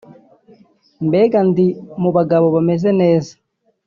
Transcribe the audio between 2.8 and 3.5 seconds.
neza